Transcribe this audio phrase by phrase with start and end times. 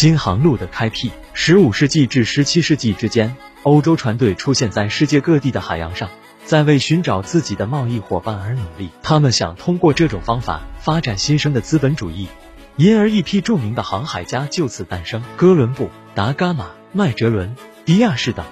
[0.00, 1.10] 新航路的开辟。
[1.32, 6.08] 十五世纪至十七世纪之间，欧洲船队出现在世界各地的海洋上，
[6.44, 8.90] 在为寻找自己的贸易伙伴而努力。
[9.02, 12.28] 他们想通过这种方法发展新生的资本主义，
[12.76, 18.46] 因而一批著名的航海家就此诞生：哥伦布、达伽马、麦哲伦、迪亚士等。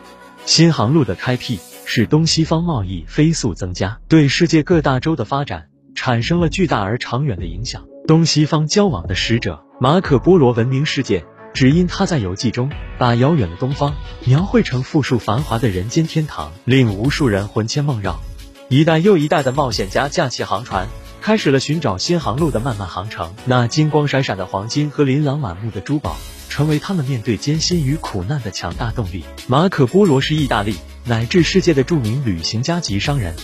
[0.46, 7.84] 新航路的开辟使东西方贸易飞速增加，对世界各大洲的发展产生了巨大而长远的影响。
[8.08, 11.24] 东西方交往的使者马可·波罗闻名世界。
[11.56, 13.94] 只因他在游记中把遥远的东方
[14.26, 18.20] 描绘成富庶繁华的人间天堂，令无数人魂牵梦绕。
[18.68, 20.86] 一代又一代的冒险家架起航船，
[21.22, 23.34] 开始了寻找新航路的漫漫航程。
[23.46, 26.14] 那金光闪闪的黄金和琳琅满目的珠宝，
[26.50, 29.24] 成为他们面对艰辛与苦难的强大动力。
[29.46, 33.34] 马可·波罗是意大利乃至世界的著名旅行家及商人，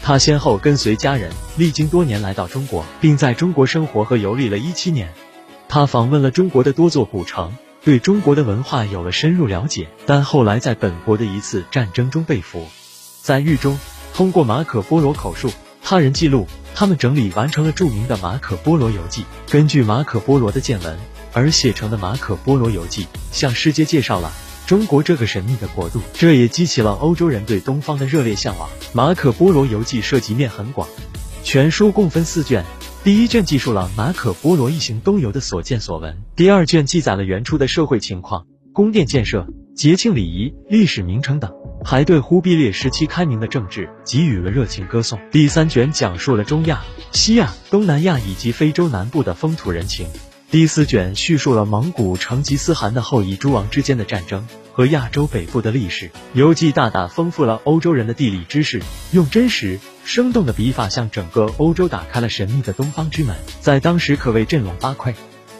[0.00, 5.12] 他先后跟随家人历经多年来到中国，并在中国生活和游历了一七年。
[5.76, 7.52] 他访问了中国的多座古城，
[7.84, 9.88] 对中国的文化有了深入了解。
[10.06, 12.66] 但后来在本国的一次战争中被俘，
[13.20, 13.78] 在狱中，
[14.14, 19.20] 通过马可·波罗口述、他人记录，他们整理完成了著名的《马可·波罗游记》。
[19.52, 20.98] 根据马可·波罗的见闻
[21.34, 24.32] 而写成的《马可·波罗游记》，向世界介绍了
[24.66, 28.66] 中国这个神秘的国度，这也激起了欧洲人对东方的热烈向往。
[28.94, 30.88] 《马可·波罗游记》涉及面很广，
[31.42, 32.64] 全书共分四卷。
[33.06, 41.52] 第一卷记述了马可·波罗一行东游的所见所闻，第二卷记载了原初的社会情况、宫殿建设、节庆礼仪、历史名称等，
[41.84, 45.20] 还对忽必烈时期开明的政治给予了热情歌颂。
[45.30, 46.82] 第三卷讲述了中亚、
[47.12, 50.08] 西亚、东南亚以及非洲南部的风土人情。
[50.50, 54.44] 第四卷叙述了蒙古成吉思汗的后裔诸王之间的战争。
[54.76, 65.14] 和亚洲北部的历史游记大大丰富了欧洲人的地理知识，用真实生动的笔法向整个欧洲打开了神秘的东方之门，在当时可谓振聋发聩。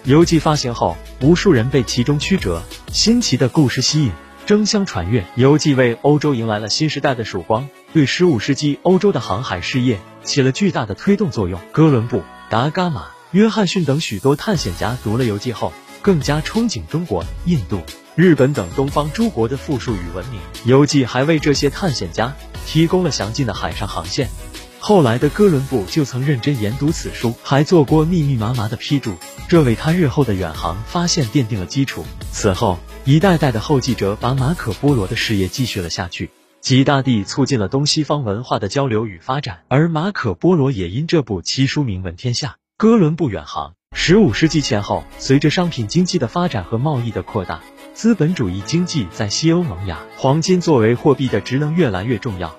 [0.05, 4.13] 游记发行后，无数人被其中曲折新奇的故事吸引，
[4.45, 5.25] 争相传阅。
[5.35, 11.59] 游记为欧洲迎来了新时代的曙光，对十五世纪欧洲的航海事业起了巨大的推动作用。
[11.73, 15.73] 哥伦布、达伽马、约翰逊等许多探险家读了游记后，
[16.03, 17.81] 更加憧憬中国、印度。
[18.17, 22.35] 日本等东方诸国的富庶与文明，游记还为这些探险家
[22.65, 24.31] 提供了详尽的海上航线。
[24.79, 29.17] 后来的哥伦布就曾认真研读此书，还做过密密麻麻的批注，
[29.49, 32.07] 这为他日后的远航发现奠定了基础。
[32.33, 36.31] 此后，一代代的后继者把马可·波罗的事业继续了下去，
[36.63, 39.65] 极大地促进了东西方文化的交流与发展。
[39.69, 42.57] 而马可·波罗也因这部奇书名闻天下。
[42.79, 47.61] 哥伦布远航，十五世纪前后，随着商品经济的发展和贸易的扩大。
[47.97, 52.55] 资本主义经济在西欧萌芽，黄金作为货币的职能越来越重要。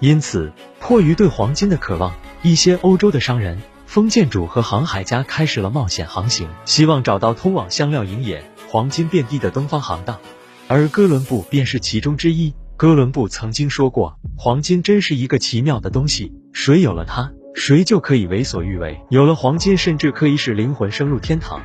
[0.00, 10.20] 因此，迫于对黄金的渴望，一些欧洲的商人、封建主和航海家开始了冒险航行，希望找到通往香料营野、黄金遍地的东方航道。
[10.68, 12.52] 而哥伦布便是其中之一。
[12.76, 19.00] 哥伦布曾经说过：“黄金真是一个奇妙的东西，谁有了它，谁就可以为所欲为。
[19.08, 21.62] 有了黄金，甚至可以使灵魂升入天堂。”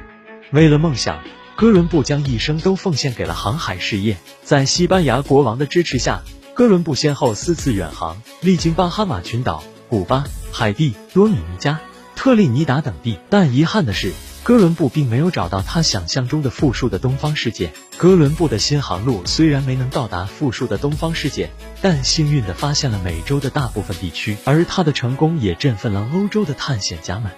[0.54, 1.20] 为了梦想。
[1.58, 6.22] 哥伦布将一生都奉献给了航海事业，在西班牙国王的支持下，
[6.54, 11.80] 哥伦布先后四次远航，历经巴哈马群岛、古巴、海地、多米尼加、
[12.16, 13.18] 特立尼达等地。
[13.32, 14.14] 但遗憾的是，
[14.44, 17.74] 哥伦布并没有找到他想象中的富庶的东方世界。
[17.98, 21.50] 哥伦布的新航路虽然没能到达富庶的东方世界，
[21.82, 27.32] 但幸运地发现了美洲的大部分地区，而他的成功也振奋了欧洲的探险家们。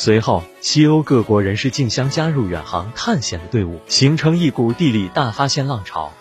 [0.00, 6.12] 随后，西欧各国人士竞相加入远航探险的队伍，形成一股地理大发现浪潮。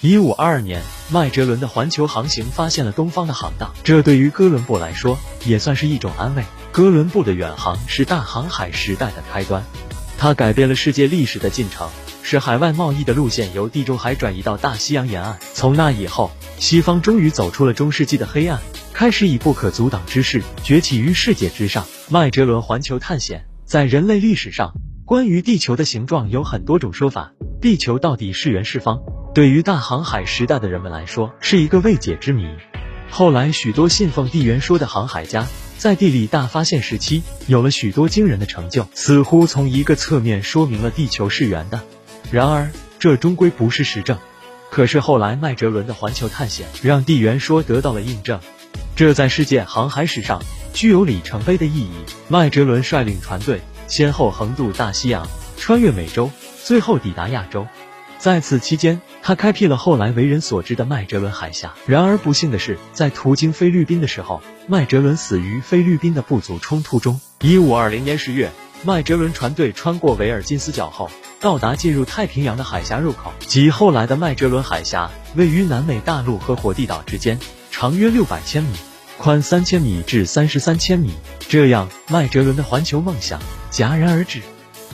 [0.00, 0.80] 一五二二年，
[1.10, 6.44] 麦哲伦的环球航行发现了东方的航道，这对于哥伦布来说也算是一种安慰。
[6.72, 9.62] 哥伦布的远航是大航海时代的开端，
[10.16, 11.90] 他改变了世界历史的进程，
[12.22, 15.38] 使海外贸易的路线由地中海转移到大西洋沿岸。
[15.52, 18.62] 从那以后，西方终于走出了中世纪的黑暗。
[18.96, 21.84] 开始以不可阻挡之势崛起于世界之上。
[22.08, 24.72] 麦哲伦环球探险，在人类历史上，
[25.04, 27.30] 关于地球的形状有很多种说法。
[27.60, 29.02] 地球到底是圆是方？
[29.34, 32.46] 对于大航海时代的人们来说，是一个未解之谜。
[33.10, 35.46] 后来，许多信奉地缘说的航海家，
[35.76, 41.82] 在地理大发现时期，有了许多惊人的成就，似乎从一个侧面说明了地球是圆的。
[42.30, 44.16] 然而，这终归不是实证。
[44.70, 48.40] 可是后来，麦哲伦的环球探险，让地缘说得到了印证。
[48.96, 51.90] 这在世界航海史上具有里程碑的意义。
[52.28, 55.28] 麦哲伦率领船队先后横渡大西洋，
[55.58, 56.30] 穿越美洲，
[56.64, 57.66] 最后抵达亚洲。
[58.16, 61.74] 在此期间，他开辟了后来为人所知的麦哲伦海峡。
[61.84, 67.20] 然而不幸的是，在途经菲律宾的时候，麦哲伦死于菲律宾的部族冲突中。
[67.42, 68.50] 一五二零年十月，
[68.82, 77.38] 麦哲伦船队穿过维尔金斯角后，到达进入太平洋的海峡入口，即后来的麦哲伦海峡，位于南美大陆和火地岛之间，
[77.78, 78.70] 长约六百千米，
[79.18, 81.12] 宽三千米至三十三千米。
[81.40, 83.38] 这样，麦哲伦的环球梦想
[83.70, 84.40] 戛然而止。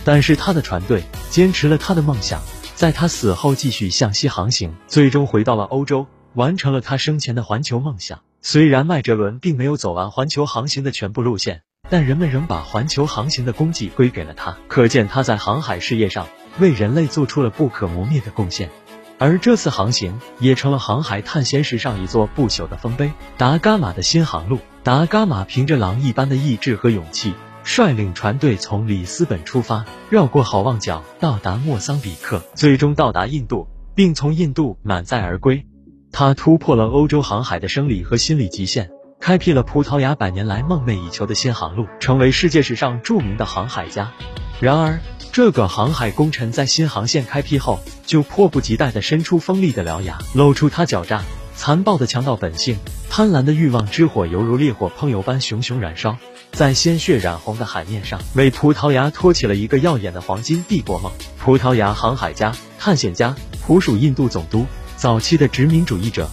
[0.04, 2.42] 但是他的船队坚持了他的梦想，
[2.74, 8.18] 在他死后继续向西航行，最终回到了欧洲，完成了他生前的环球梦想。
[8.40, 11.62] 虽然麦哲伦并没有走完环球航行的全部路线。
[11.88, 16.26] 但人们仍把环球航行的功绩归给了他，可见他在航海事业上
[16.58, 18.70] 为人类做出了不可磨灭的贡献。
[19.18, 24.58] 而这次航行也成了航海探险史上一座不朽的丰碑——达伽马的新航路。
[24.82, 35.66] 达伽马凭着狼一般的意志和勇气，率领船队从里斯本出发，绕过好望角，到达莫桑比克，最终到达印度，并从印度满载而归。
[36.10, 38.90] 他突破了欧洲航海的生理和心理极限。
[39.20, 44.10] 开辟了葡萄牙百年来梦寐以求的新航路，成为世界史上著名的航海家。
[44.58, 44.98] 然而，
[45.32, 51.24] 这个航海功臣在新航线开辟后，就迫不及待地伸出锋利的獠牙，露出他狡诈、
[51.56, 52.76] 残暴的强盗本性。
[53.08, 56.18] 贪婪的欲望之火犹如烈火烹油般熊熊燃烧，
[56.52, 61.10] 在鲜血染红的海面上，为葡萄牙托起了一个耀眼的黄金帝国梦。
[61.38, 63.34] 葡萄牙航海家、探险家，
[63.66, 66.28] 普属印度总督，早期的殖民主义者，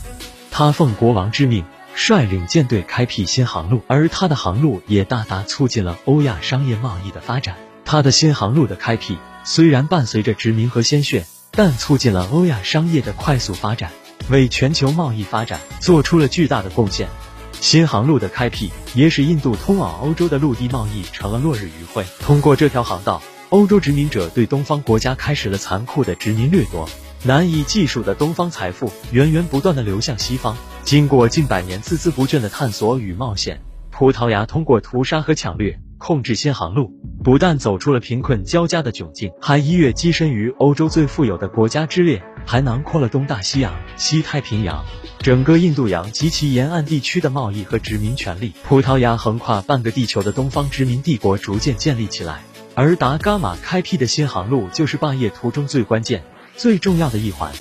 [0.52, 1.64] 他奉国王之命。
[1.96, 7.56] 率领舰队开辟新航路，而他的航路也大大促进了欧亚商业贸易的发展。
[7.92, 13.90] 他的新航路的开辟虽然伴随着殖民和鲜血，但促进了欧亚商业的快速发展，
[14.30, 17.10] 为全球贸易发展做出了巨大的贡献。
[17.54, 22.06] 新航路的开辟也使印度通往欧洲的陆地贸易成了落日余晖。
[22.20, 26.88] 通过这条航道，欧洲殖民者对东方国家开始了残酷的殖民掠夺。
[27.24, 30.56] 难以计数的东方财富源源不断的流向西方。
[30.84, 33.60] 经过近百年孜孜不倦的探索与冒险，
[33.90, 36.92] 葡萄牙通过屠杀和抢掠控制新航路，
[37.24, 44.84] 不但走出了贫困交加的窘境，还一跃跻身于欧洲最富有的国家之列，还囊括了东大西洋、西太平洋、
[45.20, 48.54] 整个印度洋及其沿岸地区的贸易和殖民权利。
[48.64, 52.42] 葡萄牙横跨半个地球的东方殖民帝国逐渐建立起来，
[52.74, 56.24] 而达伽马开辟的新航路就是霸业途中最关键。
[56.56, 57.54] 最重要的一环。